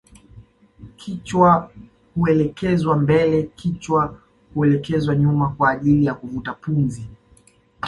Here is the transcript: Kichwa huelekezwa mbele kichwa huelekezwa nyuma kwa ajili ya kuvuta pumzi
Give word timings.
Kichwa 0.97 1.71
huelekezwa 2.15 2.97
mbele 2.97 3.43
kichwa 3.43 4.19
huelekezwa 4.53 5.15
nyuma 5.15 5.49
kwa 5.49 5.69
ajili 5.69 6.05
ya 6.05 6.13
kuvuta 6.13 6.53
pumzi 6.53 7.09